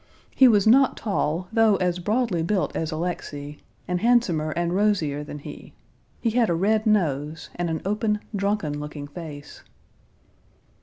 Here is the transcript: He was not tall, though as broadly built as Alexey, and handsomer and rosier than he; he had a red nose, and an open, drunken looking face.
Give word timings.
He 0.33 0.47
was 0.47 0.65
not 0.65 0.97
tall, 0.97 1.47
though 1.53 1.75
as 1.75 1.99
broadly 1.99 2.41
built 2.41 2.75
as 2.75 2.91
Alexey, 2.91 3.59
and 3.87 4.01
handsomer 4.01 4.49
and 4.49 4.73
rosier 4.73 5.23
than 5.23 5.37
he; 5.37 5.73
he 6.19 6.31
had 6.31 6.49
a 6.49 6.55
red 6.55 6.87
nose, 6.87 7.51
and 7.53 7.69
an 7.69 7.83
open, 7.85 8.19
drunken 8.35 8.79
looking 8.79 9.07
face. 9.07 9.61